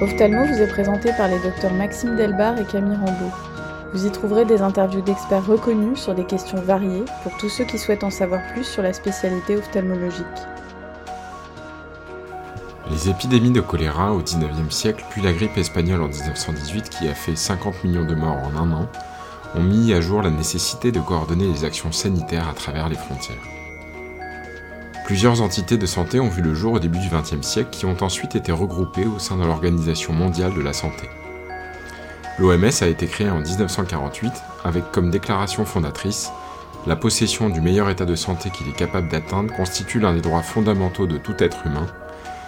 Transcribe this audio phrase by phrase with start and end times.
[0.00, 3.30] Ophtalmo vous est présenté par les docteurs Maxime Delbar et Camille Rambaud.
[3.92, 7.76] Vous y trouverez des interviews d'experts reconnus sur des questions variées pour tous ceux qui
[7.76, 10.24] souhaitent en savoir plus sur la spécialité ophtalmologique.
[12.90, 17.14] Les épidémies de choléra au XIXe siècle, puis la grippe espagnole en 1918 qui a
[17.14, 18.88] fait 50 millions de morts en un an,
[19.54, 23.59] ont mis à jour la nécessité de coordonner les actions sanitaires à travers les frontières.
[25.10, 27.96] Plusieurs entités de santé ont vu le jour au début du XXe siècle qui ont
[28.00, 31.10] ensuite été regroupées au sein de l'Organisation mondiale de la santé.
[32.38, 36.30] L'OMS a été créée en 1948 avec comme déclaration fondatrice
[36.86, 40.44] La possession du meilleur état de santé qu'il est capable d'atteindre constitue l'un des droits
[40.44, 41.88] fondamentaux de tout être humain,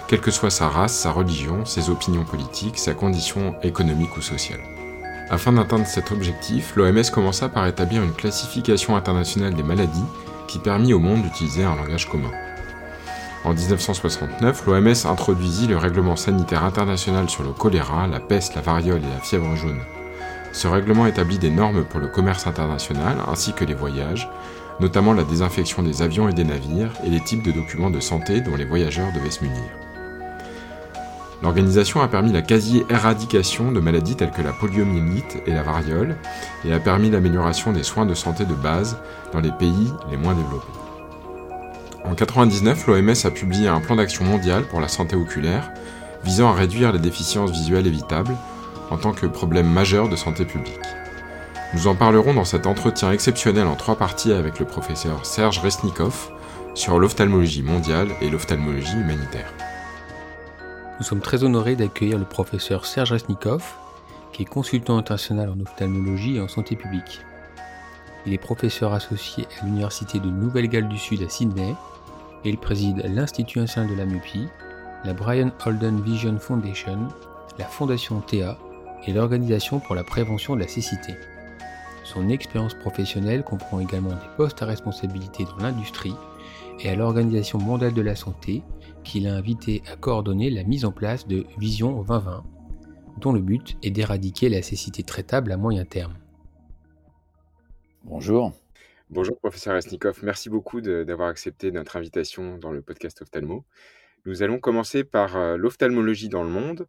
[0.07, 4.61] quelle que soit sa race, sa religion, ses opinions politiques, sa condition économique ou sociale.
[5.31, 10.07] Afin d'atteindre cet objectif, l'OMS commença par établir une classification internationale des maladies
[10.47, 12.31] qui permit au monde d'utiliser un langage commun.
[13.45, 19.03] En 1969, l'OMS introduisit le règlement sanitaire international sur le choléra, la peste, la variole
[19.03, 19.81] et la fièvre jaune.
[20.53, 24.29] Ce règlement établit des normes pour le commerce international ainsi que les voyages,
[24.79, 28.41] notamment la désinfection des avions et des navires et les types de documents de santé
[28.41, 29.71] dont les voyageurs devaient se munir.
[31.43, 36.17] L'organisation a permis la quasi-éradication de maladies telles que la poliomyélite et la variole
[36.65, 38.99] et a permis l'amélioration des soins de santé de base
[39.33, 40.82] dans les pays les moins développés.
[42.05, 45.71] En 1999, l'OMS a publié un plan d'action mondial pour la santé oculaire
[46.25, 48.37] visant à réduire les déficiences visuelles évitables
[48.91, 50.81] en tant que problème majeur de santé publique.
[51.75, 56.31] Nous en parlerons dans cet entretien exceptionnel en trois parties avec le professeur Serge Resnikov
[56.75, 59.53] sur l'ophtalmologie mondiale et l'ophtalmologie humanitaire.
[60.99, 63.63] Nous sommes très honorés d'accueillir le professeur Serge Resnikov,
[64.33, 67.21] qui est consultant international en ophtalmologie et en santé publique.
[68.27, 71.75] Il est professeur associé à l'Université de Nouvelle-Galles du Sud à Sydney
[72.45, 74.49] il préside l'Institut national de la myopie,
[75.05, 77.09] la Brian Holden Vision Foundation,
[77.59, 78.59] la Fondation ThéA
[79.07, 81.15] et l'Organisation pour la prévention de la cécité.
[82.05, 86.15] Son expérience professionnelle comprend également des postes à responsabilité dans l'industrie
[86.81, 88.63] et à l'Organisation mondiale de la santé
[89.05, 92.45] qui l'a invité à coordonner la mise en place de Vision 2020,
[93.19, 96.15] dont le but est d'éradiquer la cécité traitable à moyen terme.
[98.05, 98.53] Bonjour.
[99.15, 103.67] Bonjour professeur Esnikov, merci beaucoup d'avoir accepté notre invitation dans le podcast Ophthalmo.
[104.25, 106.89] Nous allons commencer par euh, l'ophtalmologie dans le monde.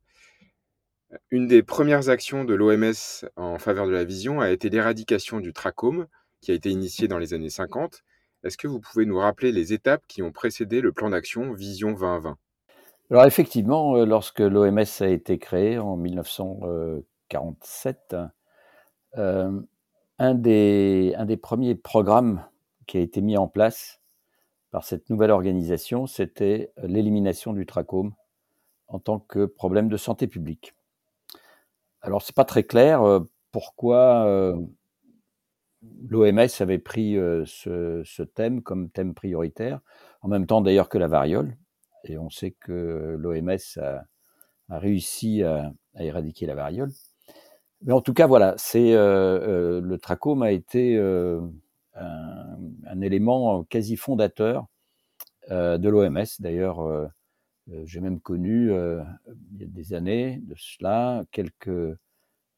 [1.31, 5.51] Une des premières actions de l'OMS en faveur de la vision a été l'éradication du
[5.51, 6.07] trachome,
[6.39, 8.06] qui a été initiée dans les années 50.
[8.45, 11.91] Est-ce que vous pouvez nous rappeler les étapes qui ont précédé le plan d'action Vision
[11.91, 12.38] 2020
[13.11, 18.16] Alors effectivement, euh, lorsque l'OMS a été créée en 1947,
[20.19, 22.46] un des, premiers programmes
[22.88, 24.01] qui a été mis en place
[24.72, 28.13] par cette nouvelle organisation, c'était l'élimination du trachome
[28.88, 30.75] en tant que problème de santé publique.
[32.02, 33.22] Alors, c'est pas très clair euh,
[33.52, 34.56] pourquoi euh,
[36.09, 39.79] l'OMS avait pris euh, ce, ce, thème comme thème prioritaire,
[40.22, 41.56] en même temps d'ailleurs que la variole.
[42.03, 44.06] Et on sait que l'OMS a,
[44.69, 46.91] réussi à, éradiquer la variole.
[47.84, 51.42] Mais en tout cas, voilà, c'est euh, euh, le trachome a été euh,
[51.96, 52.58] un,
[52.88, 54.68] un, élément quasi fondateur
[55.50, 56.24] de l'OMS.
[56.40, 57.10] D'ailleurs,
[57.84, 61.98] j'ai même connu il y a des années de cela quelques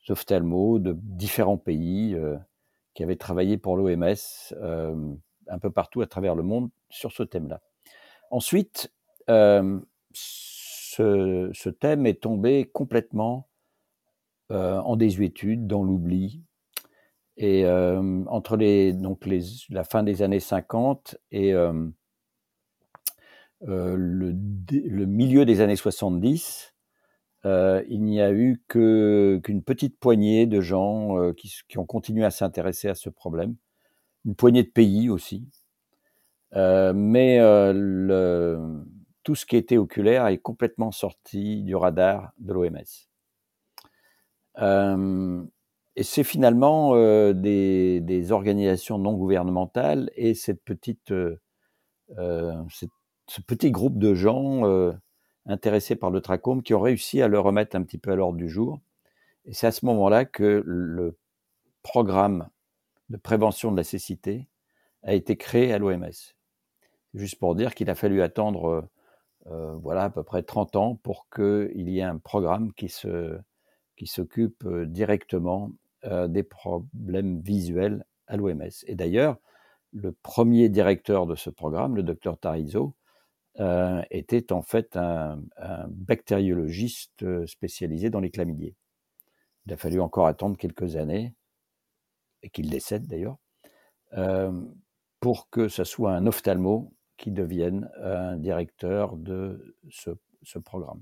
[0.08, 2.16] ophtalmos de différents pays
[2.94, 4.14] qui avaient travaillé pour l'OMS
[5.48, 7.60] un peu partout à travers le monde sur ce thème-là.
[8.30, 8.94] Ensuite,
[9.28, 9.82] ce,
[11.52, 13.55] ce, thème est tombé complètement euh,
[14.50, 16.44] en désuétude, dans l'oubli.
[17.38, 18.58] Et euh, entre
[19.70, 21.90] la fin des années 50 et euh,
[23.62, 26.74] le, milieu des années 70,
[27.44, 32.96] il n'y a eu qu'une petite poignée de gens qui, ont continué à s'intéresser à
[32.96, 33.56] ce problème,
[34.26, 35.48] une poignée de pays aussi.
[36.54, 37.40] mais
[39.24, 43.10] tout ce qui était oculaire est complètement sorti du radar de l'OMS.
[44.60, 45.44] Euh,
[45.96, 51.36] et c'est finalement euh, des, organisations non gouvernementales et cette petite, euh,
[52.18, 54.64] ce petit groupe de gens
[55.46, 58.38] intéressés par le trachome qui ont réussi à le remettre un petit peu à l'ordre
[58.38, 58.80] du jour.
[59.46, 61.18] Et c'est à ce moment-là que le
[61.84, 62.50] programme
[63.10, 64.50] de prévention de la cécité
[65.04, 66.10] a été créé à l'OMS.
[67.14, 68.90] Juste pour dire qu'il a fallu attendre
[69.46, 73.38] voilà à peu près 30 ans pour qu'il y ait un programme qui se
[73.96, 75.72] qui s'occupe directement
[76.04, 78.70] des problèmes visuels à l'OMS.
[78.86, 79.38] Et d'ailleurs,
[79.92, 82.96] le premier directeur de ce programme, le docteur Tarizo,
[84.12, 85.42] était en fait un,
[85.88, 88.76] bactériologiste spécialisé dans les chlamydiers.
[89.66, 91.34] Il a fallu encore attendre quelques années,
[92.44, 93.38] et qu'il décède d'ailleurs,
[95.20, 101.02] pour que ce soit un ophtalmo qui devienne un directeur de ce programme.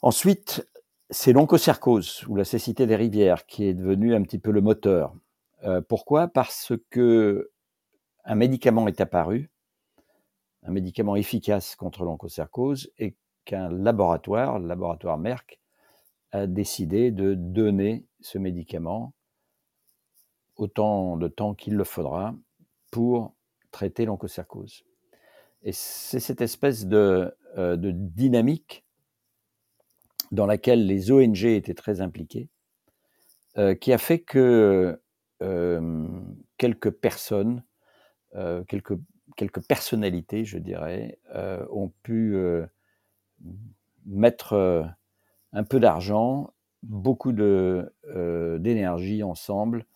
[0.00, 0.68] Ensuite,
[1.12, 5.14] c'est l'onchocercose ou la cécité des rivières qui est devenu un petit peu le moteur.
[5.64, 6.26] Euh, pourquoi?
[6.26, 7.50] Parce que
[8.24, 9.50] un médicament est apparu,
[10.62, 15.60] un médicament efficace contre l'onchocercose, et qu'un laboratoire, le laboratoire Merck,
[16.30, 19.12] a décidé de donner ce médicament
[20.56, 22.34] autant de temps qu'il le faudra
[22.90, 23.34] pour
[23.70, 24.84] traiter l'onchocercose.
[25.62, 28.84] Et c'est cette espèce de, euh, de dynamique
[30.32, 32.48] dans laquelle les ONG étaient très impliquées,
[33.58, 34.98] euh, qui a fait que
[35.42, 36.08] euh,
[36.56, 37.62] quelques personnes,
[38.34, 38.98] euh, quelques,
[39.36, 41.20] quelques personnalités, je dirais,
[41.70, 42.36] ont pu
[44.06, 44.86] mettre
[45.52, 46.52] un peu d'argent,
[46.82, 49.86] beaucoup d'énergie ensemble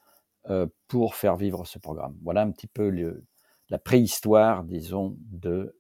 [0.89, 2.17] pour faire vivre ce programme.
[2.23, 3.25] Voilà un petit peu le,
[3.69, 5.75] la préhistoire, disons, de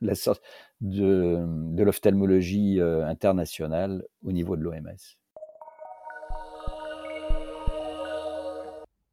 [0.00, 0.14] la,
[0.80, 5.18] de, de l'ophtalmologie euh, internationale au niveau de l'OMS.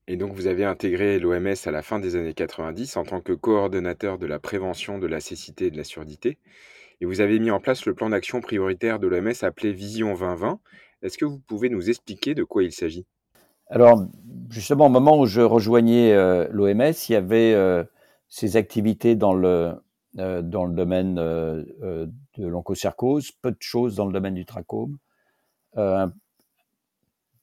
[0.07, 3.33] Et donc vous avez intégré l'OMS à la fin des années 90 en tant que
[3.33, 6.37] coordonnateur de la prévention de la cécité et de la surdité.
[7.01, 10.59] Et vous avez mis en place le plan d'action prioritaire de l'OMS appelé Vision 2020.
[11.01, 13.05] Est-ce que vous pouvez nous expliquer de quoi il s'agit?
[13.69, 14.05] Alors,
[14.49, 17.83] justement, au moment où je rejoignais euh, l'OMS, il y avait euh,
[18.27, 19.73] ces activités dans le,
[20.17, 22.07] euh, dans le domaine euh, euh,
[22.37, 24.97] de l'onchocercose, peu de choses dans le domaine du trachome,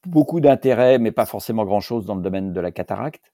[0.07, 3.33] beaucoup d'intérêt, mais pas forcément grand-chose dans le domaine de la cataracte,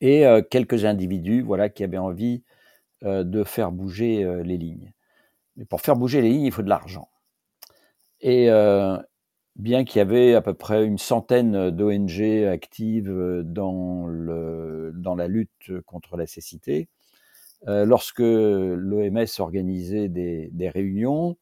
[0.00, 2.42] et quelques individus voilà, qui avaient envie
[3.02, 4.92] de faire bouger les lignes.
[5.56, 7.08] Mais pour faire bouger les lignes, il faut de l'argent.
[8.20, 8.48] Et
[9.56, 12.20] bien qu'il y avait à peu près une centaine d'ONG
[12.52, 16.88] actives dans, le, dans la lutte contre la cécité,
[17.68, 21.36] euh, lorsque l'OMS organisait des, réunions,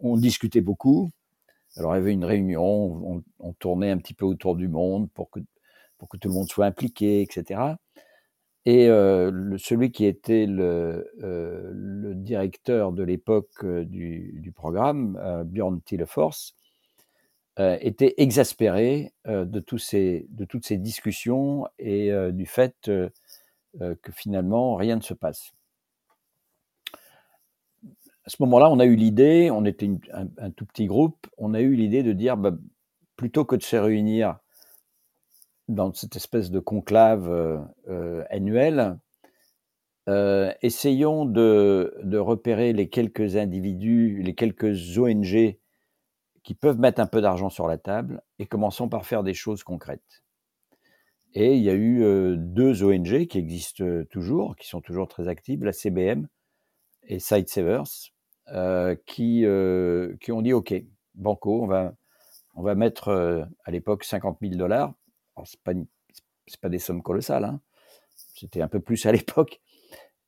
[0.00, 1.10] on discutait beaucoup.
[1.76, 5.30] Alors il y avait une réunion, on, tournait un petit peu autour du monde pour
[5.30, 5.40] que,
[6.20, 7.76] tout le monde soit impliqué, etc.
[8.66, 16.54] Et euh, celui qui était le, euh, directeur de l'époque du, programme, Björn Tillefors,
[17.60, 20.26] euh, était exaspéré de, toutes ces
[20.78, 22.90] discussions et du fait
[23.78, 25.52] que finalement rien ne se passe.
[28.26, 31.60] À ce moment-là, on a eu l'idée, on était un, tout petit groupe, on a
[31.60, 32.52] eu l'idée de dire, bah,
[33.16, 34.38] plutôt que de se réunir
[35.68, 38.98] dans cette espèce de conclave euh, euh, annuel,
[40.62, 45.58] essayons de, repérer les quelques individus, les quelques ONG
[46.42, 49.64] qui peuvent mettre un peu d'argent sur la table et commençons par faire des choses
[49.64, 50.23] concrètes.
[51.34, 55.64] Et il y a eu deux ONG qui existent toujours, qui sont toujours très actives,
[55.64, 56.28] la CBM
[57.08, 58.12] et Sightsavers,
[58.52, 59.44] euh, qui,
[60.20, 60.72] qui ont dit OK,
[61.14, 61.94] Banco, on va,
[62.54, 64.94] on va mettre à l'époque 50 000 dollars.
[65.44, 65.72] Ce pas,
[66.62, 67.60] pas des sommes colossales, hein.
[68.36, 69.60] c'était un peu plus à l'époque,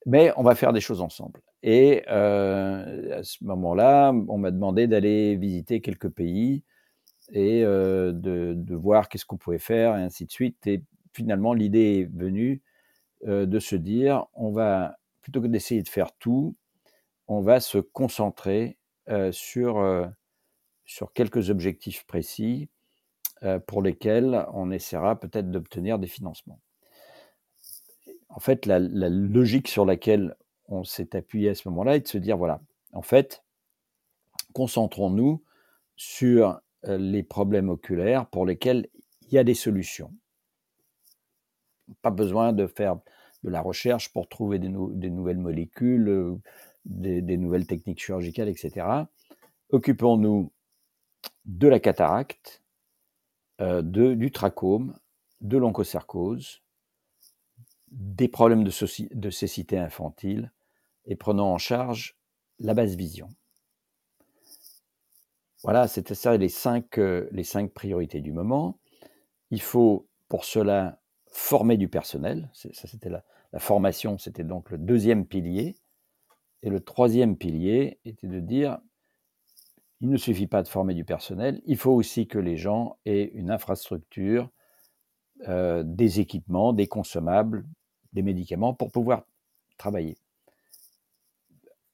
[0.06, 1.40] mais on va faire des choses ensemble.
[1.62, 6.64] Et à ce moment-là, on m'a demandé d'aller visiter quelques pays
[7.32, 8.12] et de,
[8.56, 10.68] de, voir qu'est-ce qu'on pouvait faire et ainsi de suite.
[11.16, 12.62] Finalement, l'idée est venue
[13.26, 16.54] euh, de se dire, on va, plutôt que d'essayer de faire tout,
[17.26, 18.76] on va se concentrer
[19.08, 20.06] euh, sur, euh,
[20.84, 22.68] sur quelques objectifs précis
[23.66, 26.58] pour lesquels on essaiera peut-être d'obtenir des financements.
[28.30, 30.34] En fait, la, la logique sur laquelle
[30.68, 33.44] on s'est appuyé à ce moment-là est de se dire, voilà, en fait,
[34.54, 35.44] concentrons-nous
[35.96, 38.88] sur les problèmes oculaires pour lesquels
[39.28, 40.14] il y a des solutions
[42.02, 42.96] pas besoin de faire
[43.44, 46.34] de la recherche pour trouver des, nouvelles molécules, euh,
[46.84, 48.86] des, nouvelles techniques chirurgicales, etc.
[49.70, 50.52] Occupons-nous
[51.44, 52.62] de la cataracte,
[53.60, 54.98] euh, de, du trachome,
[55.40, 56.62] de l'onchocercose,
[57.88, 60.52] des problèmes de, de, cécité infantile
[61.04, 62.18] et prenons en charge
[62.58, 63.28] la basse vision.
[65.62, 68.78] Voilà, c'était ça les cinq, euh, les cinq priorités du moment.
[69.50, 71.00] Il faut pour cela
[71.36, 72.48] former du personnel.
[72.54, 73.22] Ça, c'était la,
[73.58, 75.76] formation, c'était donc le deuxième pilier.
[76.62, 78.78] Et le troisième pilier était de dire,
[80.00, 83.30] il ne suffit pas de former du personnel, il faut aussi que les gens aient
[83.34, 84.50] une infrastructure,
[85.48, 87.66] euh, des équipements, des consommables,
[88.12, 89.26] des médicaments pour pouvoir
[89.76, 90.16] travailler.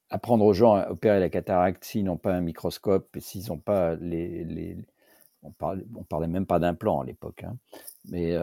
[0.09, 3.95] Apprendre aux gens à opérer la cataracte s'ils n'ont pas un microscope s'ils n'ont pas
[3.95, 4.77] les,
[5.43, 7.57] on parlait, parlait même pas d'implant à l'époque, hein.
[8.09, 8.35] mais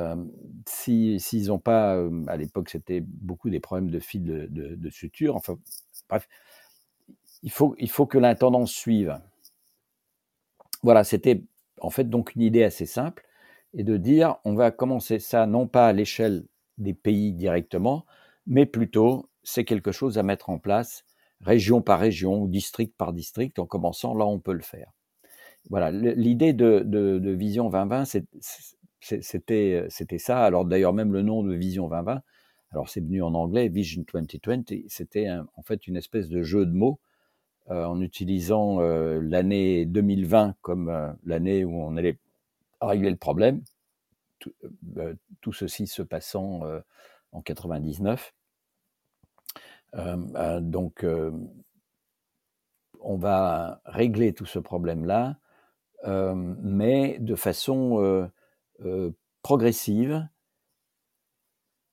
[0.67, 5.59] s'ils n'ont pas, à l'époque c'était beaucoup des problèmes de fil de, suture, enfin
[6.09, 6.29] bref,
[7.43, 9.19] il faut, il faut que l'intendance suive.
[10.83, 11.43] Voilà, c'était
[11.81, 13.27] en fait donc une idée assez simple,
[13.75, 16.45] et de dire on va commencer ça non pas à l'échelle
[16.79, 18.07] des pays directement,
[18.47, 21.05] mais plutôt c'est quelque chose à mettre en place
[21.41, 23.59] région par région ou district par district.
[23.59, 24.93] En commençant là, on peut le faire.
[25.69, 28.39] Voilà, l'idée de, Vision 2020, c'était
[29.01, 30.45] c'était ça.
[30.45, 32.23] Alors d'ailleurs même le nom de Vision 2020,
[32.73, 36.73] alors c'est venu en anglais Vision 2020, c'était en fait une espèce de jeu de
[36.73, 37.01] mots
[37.71, 42.19] euh, en utilisant euh, l'année 2020 comme euh, l'année où on allait
[42.81, 43.63] régler le problème.
[44.41, 44.53] Tout,
[45.41, 46.63] tout ceci se passant
[47.33, 48.33] en 99.
[50.63, 51.05] donc
[53.03, 55.37] on va régler tout ce problème-là,
[56.07, 58.31] mais de façon
[59.43, 60.29] progressive.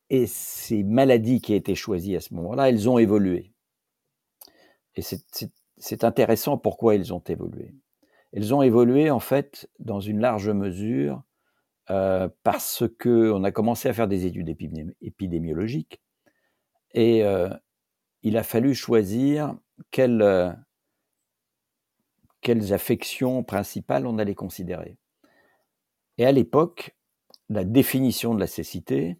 [0.09, 3.53] Et ces maladies qui ont été choisies à ce moment-là, elles ont évolué.
[4.95, 7.75] Et c'est intéressant pourquoi elles ont évolué.
[8.33, 11.23] Elles ont évolué en fait dans une large mesure
[11.89, 14.49] euh, parce que on a commencé à faire des études
[15.01, 16.01] épidémiologiques
[16.93, 17.49] et euh,
[18.23, 19.55] il a fallu choisir
[19.91, 20.51] quelles, euh,
[22.47, 24.95] quelles affections principales on allait considérer.
[26.17, 26.95] Et à l'époque,
[27.49, 29.17] la définition de la cécité,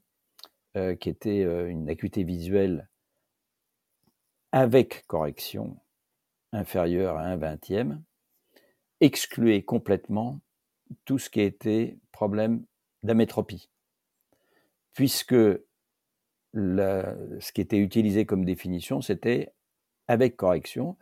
[0.74, 2.88] qui était une acuité visuelle
[4.54, 5.78] avec correction
[6.54, 8.02] inférieure à un vingtième,
[9.02, 10.40] excluait complètement
[11.04, 12.66] tout ce qui était problème
[13.04, 13.70] d'amétropie,
[14.94, 15.36] puisque
[16.54, 19.54] ce qui était utilisé comme définition, c'était
[20.08, 20.96] avec correction,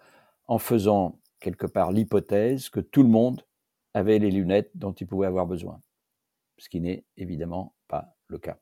[0.47, 3.45] en faisant quelque part l'hypothèse que tout le monde
[3.93, 5.79] avait les lunettes dont il pouvait avoir besoin,
[6.57, 8.57] ce qui n'est évidemment pas le cas.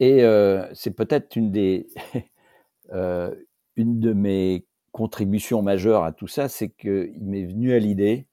[0.00, 1.86] Et euh, c'est peut-être une des
[2.92, 3.34] euh,
[3.76, 8.26] une de mes contributions majeures à tout ça, c'est qu'il m'est venu à l'idée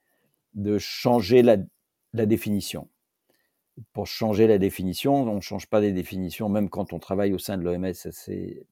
[0.53, 1.57] de changer la,
[2.13, 2.87] définition.
[3.91, 7.39] Pour changer la définition, on ne change pas des définitions, même quand on travaille au
[7.39, 8.65] sein de l'OMS assez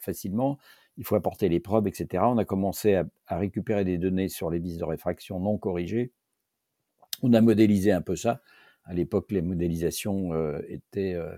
[0.00, 0.58] facilement.
[0.98, 2.24] Il faut apporter les preuves, etc.
[2.26, 6.12] On a commencé à, récupérer des données sur les vis de réfraction non corrigées.
[7.22, 8.42] On a modélisé un peu ça.
[8.84, 11.34] À l'époque, les modélisations euh, étaient euh,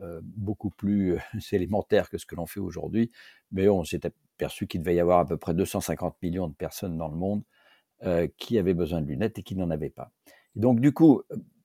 [0.00, 1.18] euh, beaucoup plus
[1.52, 3.10] élémentaires que ce que l'on fait aujourd'hui,
[3.52, 6.98] mais on s'est aperçu qu'il devait y avoir à peu près 250 millions de personnes
[6.98, 7.42] dans le monde
[8.36, 10.12] qui avaient besoin de lunettes et qui n'en avaient pas.
[10.56, 11.22] donc du coup,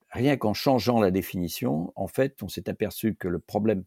[0.09, 3.83] rien qu'en changeant la définition, en fait, on s'est aperçu que le problème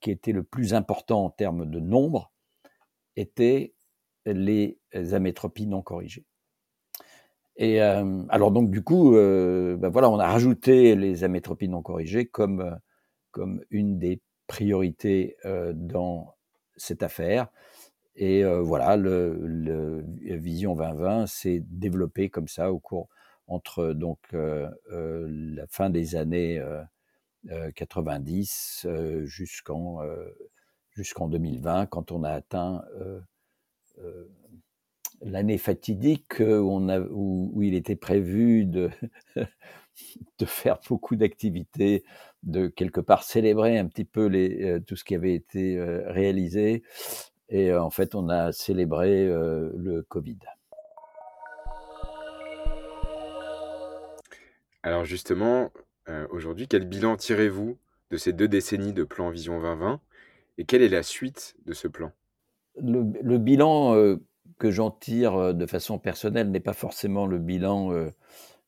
[0.00, 2.30] qui était le plus important en termes de nombre
[3.16, 3.74] était
[4.26, 4.78] les
[5.12, 6.26] amétropies non corrigées.
[7.56, 12.78] Et alors donc du coup, ben voilà, on a rajouté les amétropies non corrigées comme
[13.30, 15.36] comme une des priorités
[15.74, 16.34] dans
[16.76, 17.48] cette affaire.
[18.18, 23.08] Et euh, voilà, le, Vision 2020 s'est développé comme ça au cours
[23.46, 26.60] entre donc euh, euh, la fin des années
[27.74, 28.86] 90
[29.24, 30.00] jusqu'en
[30.90, 32.82] jusqu'en 2020, quand on a atteint
[35.20, 38.90] l'année fatidique où, il était prévu de,
[40.38, 42.04] de faire beaucoup d'activités,
[42.42, 46.82] de quelque part célébrer un petit peu euh, tout ce qui avait été euh, réalisé.
[47.48, 50.38] Et euh, en fait, on a célébré le Covid.
[54.82, 55.70] Alors justement,
[56.30, 57.78] aujourd'hui, quel bilan tirez-vous
[58.10, 60.00] de ces deux décennies de plan Vision 2020
[60.58, 62.12] et quelle est la suite de ce plan?
[62.80, 64.16] Le, bilan
[64.58, 68.10] que j'en tire de façon personnelle n'est pas forcément le bilan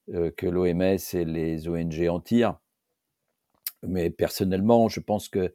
[0.09, 2.59] que l'OMS et les ONG en tirent.
[3.83, 5.55] Mais personnellement, je pense que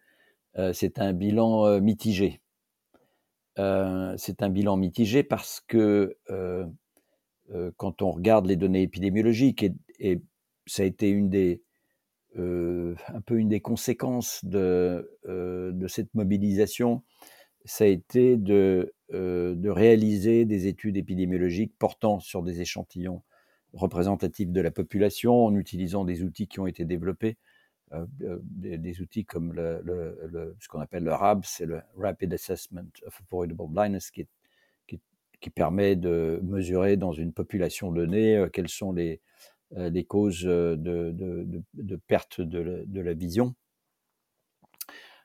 [0.73, 2.41] c'est un bilan mitigé.
[3.57, 6.17] c'est un bilan mitigé parce que
[7.77, 9.65] quand on regarde les données épidémiologiques,
[9.99, 10.21] et,
[10.67, 11.61] ça a été une des,
[12.37, 17.03] un peu une des conséquences de, de cette mobilisation,
[17.63, 23.21] ça a été de, de réaliser des études épidémiologiques portant sur des échantillons
[23.75, 27.37] représentatifs de la population en utilisant des outils qui ont été développés,
[27.93, 33.21] euh, euh, des, outils comme ce qu'on appelle le RAB, c'est le Rapid Assessment of
[33.21, 34.27] Avoidable Blindness, qui,
[34.87, 34.99] qui,
[35.51, 39.21] permet de mesurer dans une population donnée euh, quelles sont les,
[39.71, 43.55] les causes de, de, perte de la, vision.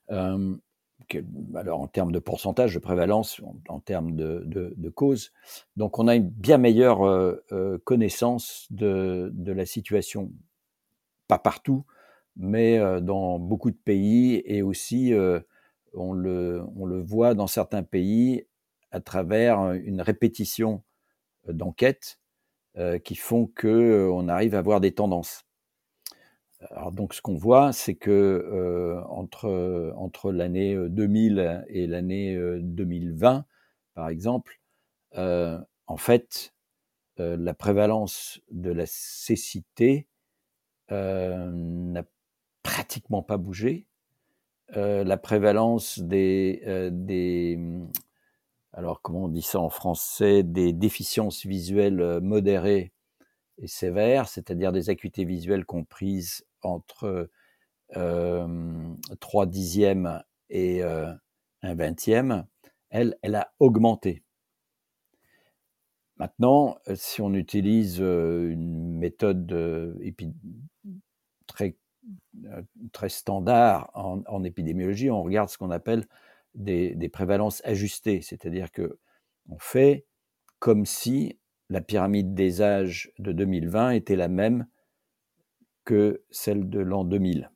[0.09, 5.33] alors en termes de pourcentage de prévalence, en, termes de, cause.
[5.77, 10.33] Donc on a une bien meilleure euh, euh, connaissance de, la situation,
[11.29, 11.85] pas partout,
[12.37, 15.13] mais euh, dans beaucoup de pays et aussi
[15.95, 18.47] on, le, on le voit dans certains pays
[18.91, 20.83] à travers une répétition
[21.49, 22.19] d'enquêtes
[23.05, 25.45] qui font que on arrive à voir des tendances.
[26.69, 33.47] Alors donc ce qu'on voit, c'est que euh, entre, entre l'année 2000 et l'année 2020,
[33.95, 34.61] par exemple,
[35.17, 36.55] euh, en fait,
[37.19, 40.07] euh, la prévalence de la cécité
[40.91, 42.03] n'a
[42.65, 43.87] pratiquement pas bougé.
[44.75, 46.61] la prévalence des,
[48.73, 52.93] alors comment on dit ça en français, des déficiences visuelles modérées
[53.59, 57.31] et sévères, c'est-à-dire des acuités visuelles comprises entre
[57.97, 61.13] euh, 3 dixièmes et euh,
[61.63, 62.47] un vingtième,
[62.91, 64.23] elle, a augmenté.
[66.17, 69.47] Maintenant, euh, si on utilise euh, une méthode
[71.47, 76.07] très standard en, épidémiologie, on regarde ce qu'on appelle
[76.55, 78.99] des, prévalences ajustées, c'est-à-dire que
[79.49, 80.07] on fait
[80.59, 81.39] comme si
[81.69, 84.67] la pyramide des âges de 2020 était la même
[85.85, 87.51] que celle de l'an 2000.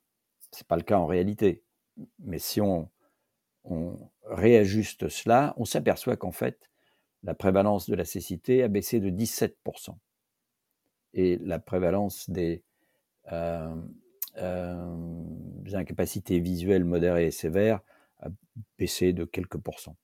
[0.51, 1.63] Ce n'est pas le cas en réalité.
[2.19, 2.89] Mais si on,
[4.25, 6.69] réajuste cela, on s'aperçoit qu'en fait,
[7.23, 9.95] la prévalence de la cécité a baissé de 17%.
[11.13, 12.63] Et la prévalence des,
[13.31, 13.75] euh,
[14.37, 14.95] euh,
[15.73, 17.81] incapacités visuelles modérées et sévères
[18.19, 18.29] a
[18.77, 19.97] baissé de quelques pourcents.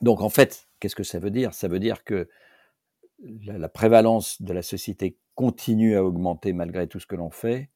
[0.00, 1.54] Donc en fait, qu'est-ce que ça veut dire?
[1.54, 2.28] Ça veut dire que
[3.44, 7.70] la, prévalence de la société continue à augmenter malgré tout ce que l'on fait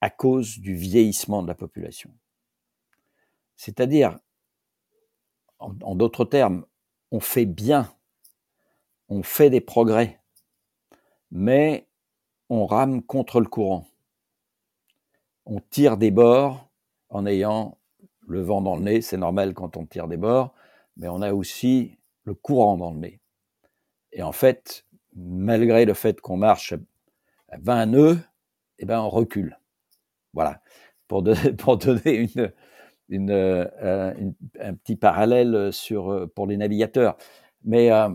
[0.00, 2.12] à cause du vieillissement de la population.
[3.54, 4.18] C'est-à-dire,
[5.60, 6.66] en, d'autres termes,
[7.12, 7.94] on fait bien,
[9.08, 10.20] on fait des progrès,
[11.30, 11.86] mais
[12.48, 13.86] on rame contre le courant.
[15.46, 16.68] On tire des bords
[17.08, 17.78] en ayant
[18.26, 20.54] le vent dans le nez, c'est normal quand on tire des bords,
[20.96, 23.20] mais on a aussi le courant dans le nez.
[24.12, 26.74] Et en fait, malgré le fait qu'on marche
[27.48, 28.18] à 20 nœuds,
[28.78, 29.58] eh ben, on recule.
[30.32, 30.60] Voilà.
[31.08, 31.22] Pour
[31.78, 32.28] donner,
[33.10, 34.14] euh,
[34.60, 37.16] un petit parallèle sur, pour les navigateurs.
[37.64, 38.08] Mais euh,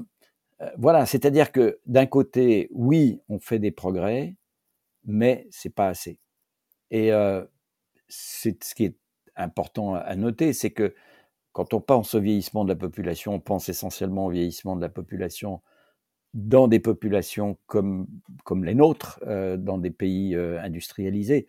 [0.62, 4.36] euh, voilà, c'est-à-dire que d'un côté, oui, on fait des progrès,
[5.06, 6.20] mais c'est pas assez.
[6.90, 7.12] Et
[8.08, 8.98] c'est ce qui est
[9.38, 10.94] important à noter, c'est que
[11.54, 14.90] quand on pense au vieillissement de la population, on pense essentiellement au vieillissement de la
[14.90, 15.62] population
[16.34, 18.08] dans des populations comme,
[18.44, 21.48] comme les nôtres, euh, dans des pays euh, industrialisés.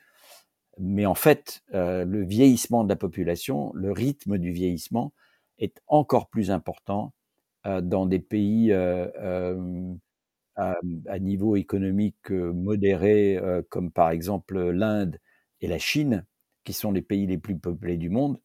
[0.78, 5.12] Mais en fait, euh, le vieillissement de la population, le rythme du vieillissement
[5.58, 7.12] est encore plus important
[7.64, 9.10] dans des pays à,
[10.56, 15.18] à, niveau économique modéré, comme par exemple l'Inde
[15.60, 16.24] et la Chine,
[16.68, 18.38] qui sont les pays les plus peuplés du monde.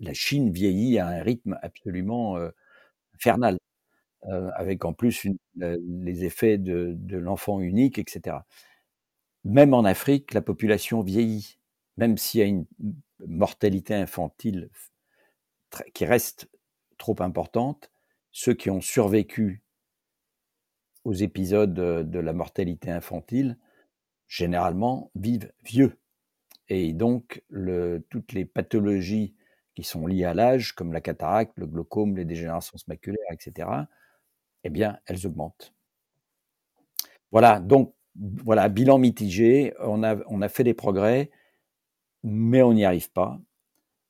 [0.00, 2.38] La Chine vieillit à un rythme absolument
[3.14, 3.58] infernal.
[4.24, 8.38] Euh, avec en plus les effets de, l'enfant unique, etc.
[9.44, 11.58] Même en Afrique, la population vieillit,
[11.98, 12.64] même s'il y a une
[13.26, 14.70] mortalité infantile
[15.92, 16.48] qui reste
[16.96, 17.92] trop importante,
[18.32, 19.62] ceux qui ont survécu
[21.04, 23.58] aux épisodes de la mortalité infantile,
[24.26, 25.98] généralement, vivent vieux.
[26.68, 27.42] Et donc,
[28.10, 29.34] toutes les pathologies
[29.74, 33.68] qui sont liées à l'âge, comme la cataracte, le glaucome, les dégénérescences maculaires, etc.,
[34.64, 35.72] eh bien, elles augmentent.
[37.30, 41.30] Voilà, donc, voilà, bilan mitigé, on a, on a fait des progrès,
[42.24, 43.38] mais on n'y arrive pas.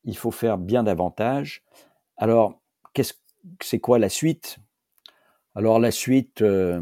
[0.05, 1.63] Il faut faire bien davantage.
[2.17, 2.61] Alors,
[2.95, 3.15] qu'est-ce,
[3.63, 4.59] c'est quoi la suite?
[5.55, 6.81] Alors, la suite, euh,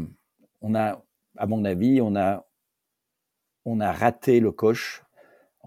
[0.61, 1.03] on a,
[1.35, 2.47] à mon avis, on a,
[3.65, 5.03] on a raté le coche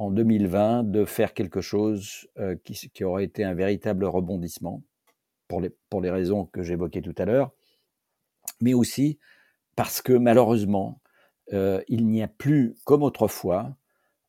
[0.01, 4.83] en 2020 de faire quelque chose euh, qui, aurait été un véritable rebondissement,
[5.47, 7.53] pour les, pour les raisons que j'évoquais tout à l'heure
[8.63, 9.19] mais aussi
[9.77, 11.01] parce que malheureusement,
[11.53, 13.77] euh, il n'y a plus, comme autrefois,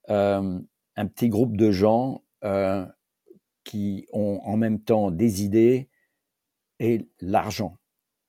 [0.10, 0.60] euh,
[0.96, 2.24] un petit groupe de gens
[3.64, 5.90] qui ont en même temps des idées
[6.80, 7.78] et l'argent.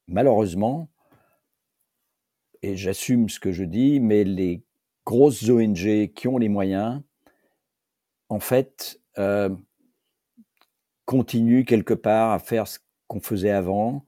[0.07, 0.91] Malheureusement,
[2.63, 4.63] et j'assume ce que je dis, mais les
[5.05, 7.03] grosses ONG qui ont les moyens,
[8.33, 9.01] en fait,
[11.05, 14.07] continuent quelque part à faire ce qu'on faisait avant,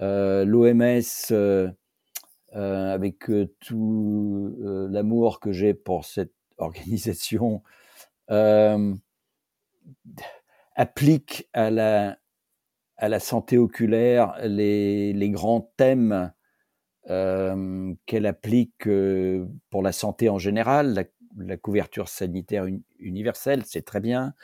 [0.00, 1.70] euh, L'OMS, euh,
[2.54, 4.56] euh, avec tout
[4.90, 7.62] l'amour que j'ai pour cette organisation,
[10.76, 12.16] applique à la,
[13.20, 16.32] santé oculaire les, grands thèmes
[17.08, 20.94] euh, qu'elle applique euh, pour la santé en général,
[21.62, 22.66] couverture sanitaire
[22.98, 24.34] universelle, c'est très bien,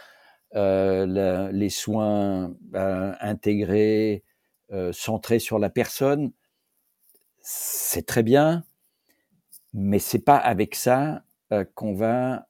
[0.54, 4.22] euh, les soins intégrés,
[4.92, 6.32] centrés sur la personne,
[7.40, 8.64] c'est très bien,
[9.72, 11.24] mais c'est pas avec ça
[11.74, 12.48] qu'on va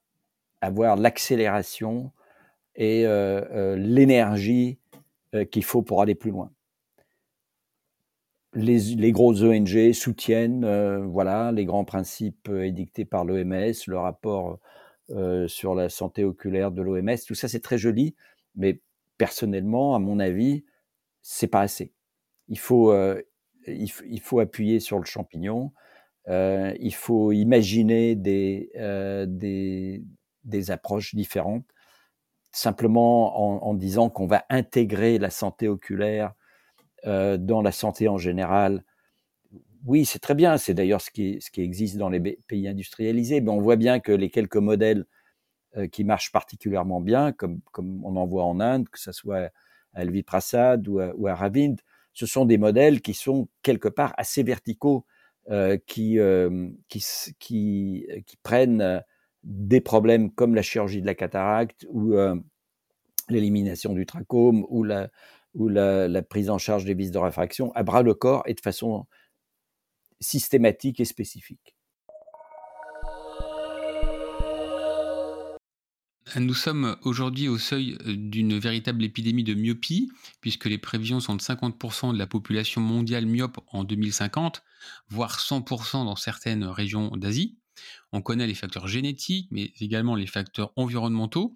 [0.61, 2.11] avoir l'accélération
[2.75, 3.05] et
[3.77, 4.79] l'énergie
[5.51, 6.51] qu'il faut pour aller plus loin
[8.57, 14.59] les, grosses ONG soutiennent euh, voilà, les grands principes euh, édictés par l'OMS, le rapport
[15.11, 17.17] euh, sur la santé oculaire de l'OMS.
[17.25, 18.15] Tout ça, c'est très joli,
[18.55, 18.81] mais
[19.17, 20.65] personnellement, à mon avis,
[21.21, 21.93] c'est pas assez.
[22.47, 22.95] Il faut,
[23.67, 25.73] il, faut appuyer sur le champignon.
[26.27, 28.71] il faut imaginer des,
[30.45, 31.65] des, approches différentes,
[32.53, 36.33] simplement en, en disant qu'on va intégrer la santé oculaire
[37.05, 38.83] euh, dans la santé en général,
[39.85, 40.57] oui, c'est très bien.
[40.57, 43.41] C'est d'ailleurs ce qui, existe dans les pays industrialisés.
[43.41, 45.05] Mais on voit bien que les quelques modèles
[45.77, 49.51] euh, qui marchent particulièrement bien, comme, on en voit en Inde, que ce soit
[49.93, 51.77] à Elvi Prasad ou à, Ravind,
[52.13, 55.05] ce sont des modèles qui sont quelque part assez verticaux,
[55.49, 56.19] euh, qui,
[58.43, 59.03] prennent
[59.43, 62.15] des problèmes comme la chirurgie de la cataracte ou
[63.29, 65.09] l'élimination du trachome ou la,
[65.57, 68.61] ou la, prise en charge des vis de réfraction à bras le corps et de
[68.61, 69.05] façon
[70.19, 71.75] systématique et spécifique.
[76.35, 81.41] Nous sommes aujourd'hui au seuil d'une véritable épidémie de myopie, puisque les prévisions sont de
[81.41, 84.61] 50% de la population mondiale myope en 2050,
[85.07, 87.57] voire 100% dans certaines régions d'Asie.
[88.11, 91.53] On connaît les facteurs génétiques, mais également les facteurs environnementaux.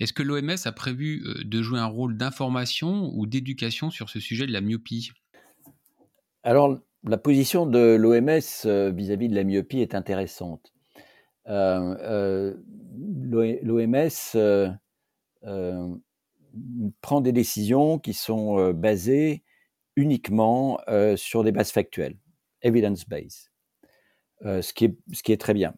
[0.00, 4.20] Est-ce que l'OMS a prévu euh, de jouer un rôle d'information ou d'éducation sur ce
[4.20, 5.10] sujet de la myopie?
[6.44, 10.72] Alors, la position de l'OMS euh, vis-à-vis de la myopie est intéressante.
[11.48, 12.54] Euh,
[13.62, 14.08] L'OMS
[17.00, 19.44] prend des décisions qui sont basées
[19.96, 20.78] uniquement
[21.16, 22.16] sur des bases factuelles,
[22.62, 23.50] evidence-based,
[24.42, 25.74] ce, qui est très bien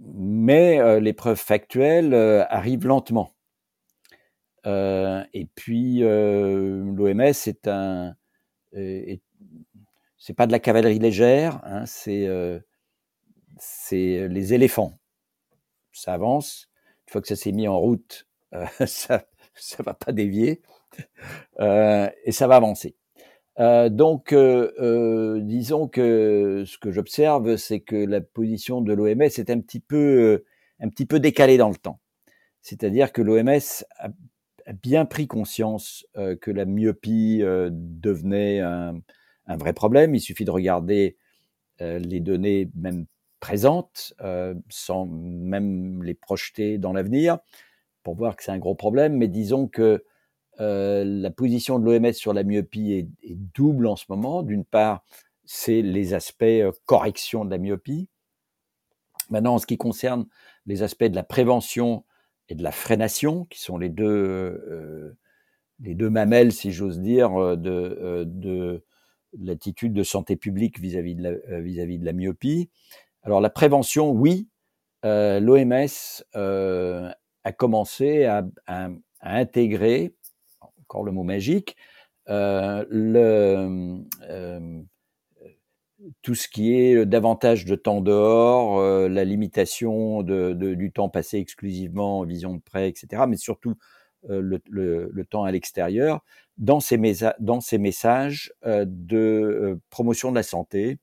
[0.00, 3.34] mais euh, l'épreuve factuelle euh, arrive lentement.
[4.66, 8.14] Euh, et puis l'OMS est un,
[8.72, 12.28] c'est pas de la cavalerie légère, hein, c'est
[13.58, 14.98] c'est les éléphants.
[15.92, 16.68] Ça avance.
[17.06, 18.26] Une fois que ça s'est mis en route,
[18.86, 20.62] ça ça va pas dévier
[21.60, 22.96] et ça va avancer.
[23.58, 29.22] Euh, donc, euh, euh, disons que ce que j'observe, c'est que la position de l'OMS
[29.22, 30.44] est un petit peu,
[30.80, 32.00] un petit peu décalée dans le temps.
[32.62, 34.08] C'est-à-dire que l'OMS a,
[34.82, 36.06] bien pris conscience
[36.42, 39.00] que la myopie devenait un,
[39.46, 40.14] un, vrai problème.
[40.14, 41.16] Il suffit de regarder
[41.80, 43.06] les données même
[43.40, 44.12] présentes,
[44.68, 47.38] sans même les projeter dans l'avenir,
[48.02, 49.16] pour voir que c'est un gros problème.
[49.16, 50.04] Mais disons que
[50.60, 53.08] euh, la position de l'OMS sur la myopie est,
[53.54, 54.42] double en ce moment.
[54.42, 55.04] D'une part,
[55.44, 58.08] c'est les aspects euh, correction de la myopie.
[59.30, 60.26] Maintenant, en ce qui concerne
[60.66, 62.04] les aspects de la prévention
[62.48, 65.16] et de la freination, qui sont les deux, euh,
[65.80, 68.84] les deux mamelles, si j'ose dire, de, de
[69.38, 72.70] l'attitude de santé publique vis-à-vis de, la, vis-à-vis de la myopie.
[73.22, 74.48] Alors la prévention, oui,
[75.04, 75.86] l'OMS
[76.34, 78.44] a commencé à
[79.20, 80.14] intégrer
[80.88, 81.76] encore le mot magique,
[82.30, 82.84] euh,
[84.30, 84.82] euh,
[86.22, 92.20] tout ce qui est davantage de temps dehors, euh, la limitation du temps passé exclusivement
[92.20, 93.74] en vision de près, etc., mais surtout
[94.28, 96.24] le, temps à l'extérieur,
[96.56, 100.98] dans ces, messages de promotion de la santé.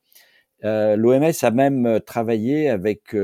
[0.61, 3.15] L'OMS a même travaillé avec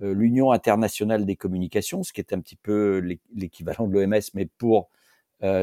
[0.00, 2.98] l'Union internationale des communications, ce qui est un petit peu
[3.34, 4.90] l'équivalent de l'OMS, mais pour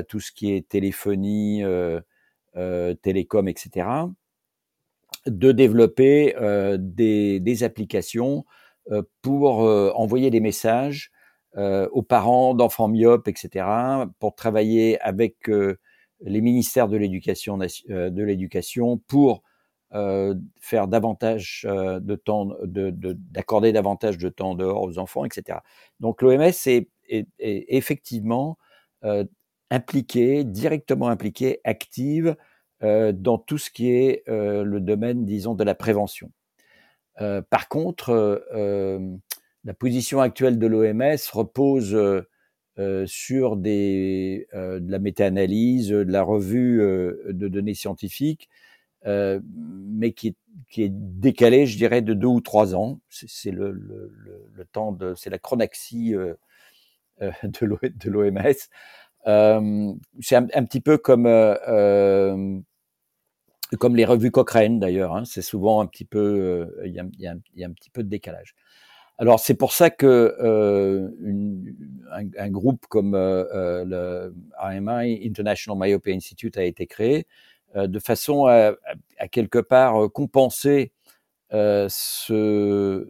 [0.08, 2.00] tout ce qui est téléphonie, euh,
[2.56, 3.88] euh, télécom, etc.,
[5.26, 6.36] de développer
[6.80, 8.46] des, des, applications
[9.22, 11.12] pour envoyer des messages
[11.56, 13.66] aux parents d'enfants myopes, etc.,
[14.20, 15.50] pour travailler avec
[16.20, 19.44] les ministères de l'éducation de l'éducation pour
[20.60, 25.60] faire davantage de temps, d'accorder de, davantage de temps dehors aux enfants, etc.
[26.02, 28.58] Donc l'OMS est, est, est, effectivement
[29.74, 32.36] impliquée, directement impliquée, active
[32.84, 36.32] euh, dans tout ce qui est euh, le domaine, disons, de la prévention.
[37.22, 38.44] Euh, par contre,
[39.64, 41.98] la position actuelle de l'OMS repose
[43.06, 48.50] sur des, de la méta-analyse, de la revue de données scientifiques,
[49.06, 50.36] mais qui est,
[50.70, 53.00] qui est décalé, je dirais, de deux ou trois ans.
[53.10, 54.12] C'est le, le,
[54.54, 56.14] le, temps de, c'est la chronaxie
[57.22, 58.54] de l'OMS.
[59.28, 62.60] Euh, c'est un, petit peu comme euh,
[63.80, 65.16] comme les revues Cochrane d'ailleurs.
[65.16, 67.24] Hein, c'est souvent un petit peu, il y, a, y,
[67.56, 68.56] y, a, un petit peu de décalage.
[69.20, 71.76] Alors c'est pour ça que euh, une,
[72.12, 77.28] un, groupe comme euh, le IMI International Myopia Institute a été créé
[77.76, 78.74] euh, de façon à,
[79.32, 80.92] quelque part compenser
[81.52, 83.08] ce,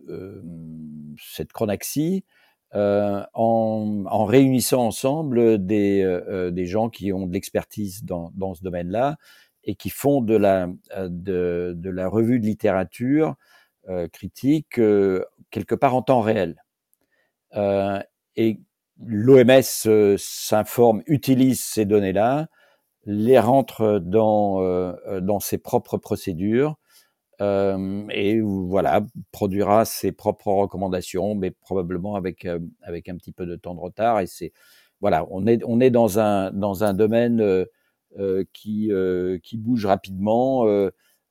[1.18, 2.43] cette chronaxie euh,
[2.74, 8.64] en, en, réunissant ensemble des, euh, des gens qui ont de l'expertise dans, dans, ce
[8.64, 9.18] domaine-là
[9.64, 13.36] et qui font de la, de, de la revue de littérature
[13.90, 16.64] euh, critique euh, quelque part en temps réel.
[17.56, 18.00] Euh,
[18.38, 18.62] et
[19.06, 22.48] l'OMS s'informe, utilise ces données-là,
[23.06, 26.78] les rentre dans, dans ses propres procédures
[27.42, 33.46] euh, et voilà, produira ses propres recommandations, mais probablement avec euh, avec un petit peu
[33.46, 34.20] de temps de retard.
[34.20, 34.54] Et c'est
[35.02, 38.92] voilà, on est on est dans un dans un domaine euh, qui
[39.44, 40.66] qui bouge rapidement.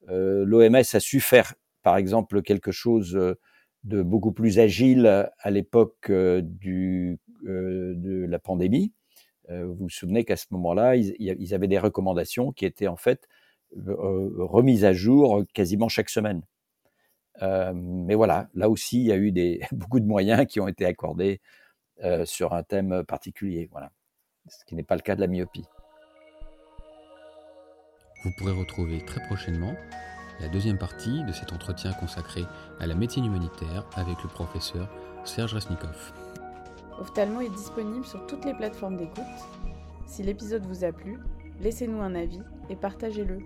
[0.08, 3.36] L'OMS a su faire, par exemple, quelque chose
[3.84, 5.06] de beaucoup plus agile
[5.38, 7.16] à l'époque de
[8.26, 8.92] la pandémie.
[9.48, 13.41] vous vous souvenez qu'à ce moment-là, ils, avaient des recommandations qui étaient en fait euh,
[13.76, 16.42] remise à jour quasiment chaque semaine.
[17.40, 20.68] Euh, mais voilà, là aussi, il y a eu des, beaucoup de moyens qui ont
[20.68, 21.40] été accordés
[22.04, 23.68] euh, sur un thème particulier.
[23.72, 23.90] Voilà.
[24.48, 25.64] Ce qui n'est pas le cas de la myopie.
[28.24, 29.74] Vous pourrez retrouver très prochainement
[30.40, 32.44] la deuxième partie de cet entretien consacré
[32.80, 34.88] à la médecine humanitaire avec le professeur
[35.24, 36.12] Serge Resnikov.
[36.98, 39.24] Ophthalmo est disponible sur toutes les plateformes d'écoute.
[40.06, 41.18] Si l'épisode vous a plu,
[41.62, 43.38] laissez-nous un avis et partagez-le.